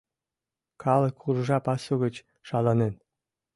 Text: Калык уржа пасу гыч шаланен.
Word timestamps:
Калык 0.81 1.15
уржа 1.27 1.57
пасу 1.65 1.93
гыч 2.03 2.15
шаланен. 2.47 2.93